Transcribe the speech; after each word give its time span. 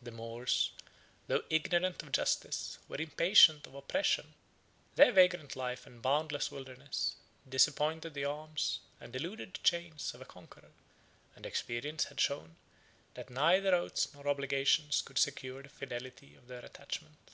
The 0.00 0.12
Moors, 0.12 0.70
3 0.76 0.84
though 1.26 1.42
ignorant 1.50 2.00
of 2.04 2.12
justice, 2.12 2.78
were 2.88 2.98
impatient 3.00 3.66
of 3.66 3.74
oppression: 3.74 4.34
their 4.94 5.10
vagrant 5.10 5.56
life 5.56 5.84
and 5.84 6.00
boundless 6.00 6.48
wilderness 6.52 7.16
disappointed 7.48 8.14
the 8.14 8.24
arms, 8.24 8.78
and 9.00 9.16
eluded 9.16 9.54
the 9.54 9.58
chains, 9.64 10.14
of 10.14 10.20
a 10.20 10.24
conqueror; 10.26 10.70
and 11.34 11.44
experience 11.44 12.04
had 12.04 12.20
shown, 12.20 12.54
that 13.14 13.30
neither 13.30 13.74
oaths 13.74 14.14
nor 14.14 14.28
obligations 14.28 15.02
could 15.02 15.18
secure 15.18 15.64
the 15.64 15.68
fidelity 15.68 16.36
of 16.36 16.46
their 16.46 16.64
attachment. 16.64 17.32